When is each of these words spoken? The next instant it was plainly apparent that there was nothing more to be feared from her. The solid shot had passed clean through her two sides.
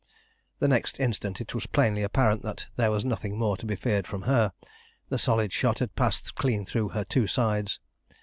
The 0.57 0.67
next 0.67 0.99
instant 0.99 1.41
it 1.41 1.53
was 1.53 1.67
plainly 1.67 2.01
apparent 2.01 2.41
that 2.41 2.65
there 2.75 2.89
was 2.89 3.05
nothing 3.05 3.37
more 3.37 3.55
to 3.55 3.67
be 3.67 3.75
feared 3.75 4.07
from 4.07 4.23
her. 4.23 4.51
The 5.09 5.19
solid 5.19 5.53
shot 5.53 5.77
had 5.77 5.95
passed 5.95 6.33
clean 6.33 6.65
through 6.65 6.89
her 6.89 7.03
two 7.03 7.27
sides. 7.27 7.79